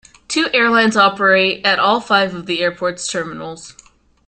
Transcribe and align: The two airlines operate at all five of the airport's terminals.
The 0.13 0.19
two 0.29 0.47
airlines 0.51 0.97
operate 0.97 1.63
at 1.63 1.77
all 1.77 2.01
five 2.01 2.33
of 2.33 2.47
the 2.47 2.61
airport's 2.61 3.07
terminals. 3.07 3.75